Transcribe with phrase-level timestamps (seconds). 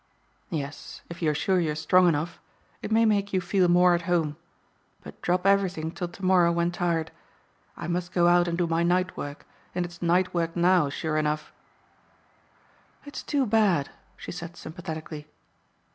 [0.49, 2.39] "Yes, if you are sure you're strong enough.
[2.81, 4.35] It may make you feel more at home.
[5.03, 7.11] But drop everything till tomorrow when tired.
[7.77, 9.45] I must go out and do my night work,
[9.75, 11.53] and it's night work now, sure enough"
[13.05, 15.27] "It's too bad!" she said sympathetically.